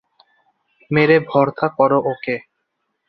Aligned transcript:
মেরে 0.91 1.17
ভর্তা 1.29 1.67
করো 1.77 1.97
ওকে। 2.11 2.35